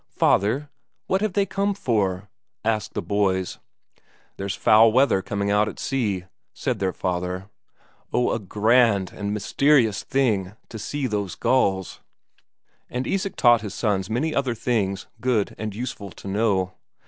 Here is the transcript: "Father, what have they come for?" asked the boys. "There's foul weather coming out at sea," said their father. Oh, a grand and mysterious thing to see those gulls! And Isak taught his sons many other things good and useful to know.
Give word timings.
"Father, 0.15 0.71
what 1.05 1.21
have 1.21 1.33
they 1.33 1.45
come 1.45 1.75
for?" 1.75 2.27
asked 2.65 2.95
the 2.95 3.03
boys. 3.03 3.59
"There's 4.35 4.55
foul 4.55 4.91
weather 4.91 5.21
coming 5.21 5.51
out 5.51 5.69
at 5.69 5.77
sea," 5.77 6.25
said 6.55 6.79
their 6.79 6.91
father. 6.91 7.51
Oh, 8.11 8.31
a 8.31 8.39
grand 8.39 9.11
and 9.13 9.31
mysterious 9.31 10.01
thing 10.03 10.53
to 10.69 10.79
see 10.79 11.05
those 11.05 11.35
gulls! 11.35 11.99
And 12.89 13.05
Isak 13.05 13.35
taught 13.35 13.61
his 13.61 13.75
sons 13.75 14.09
many 14.09 14.33
other 14.33 14.55
things 14.55 15.05
good 15.19 15.53
and 15.59 15.75
useful 15.75 16.09
to 16.13 16.27
know. 16.27 16.73